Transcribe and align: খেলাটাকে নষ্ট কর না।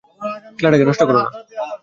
খেলাটাকে 0.57 0.85
নষ্ট 0.87 1.01
কর 1.07 1.15
না। 1.17 1.23